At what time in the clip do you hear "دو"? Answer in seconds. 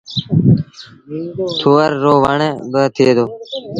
3.17-3.25